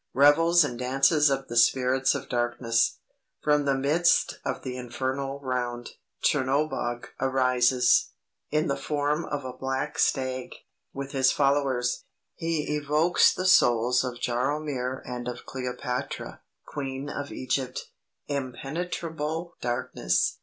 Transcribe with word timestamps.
Revels 0.15 0.63
and 0.63 0.79
dances 0.79 1.29
of 1.29 1.47
the 1.47 1.55
spirits 1.55 2.15
of 2.15 2.27
darkness. 2.27 2.97
From 3.43 3.65
the 3.65 3.77
midst 3.77 4.39
of 4.43 4.63
the 4.63 4.75
infernal 4.75 5.39
round, 5.41 5.91
Chernobog 6.23 7.09
arises, 7.19 8.09
in 8.49 8.65
the 8.65 8.75
form 8.77 9.25
of 9.25 9.45
a 9.45 9.53
black 9.53 9.99
stag, 9.99 10.55
with 10.91 11.11
his 11.11 11.31
followers. 11.31 12.03
He 12.33 12.75
evokes 12.75 13.31
the 13.31 13.45
souls 13.45 14.03
of 14.03 14.15
Jaromir 14.19 15.03
and 15.05 15.27
of 15.27 15.45
Cleopatra, 15.45 16.41
Queen 16.65 17.07
of 17.07 17.31
Egypt. 17.31 17.91
Impenetrable 18.27 19.53
darkness. 19.61 20.39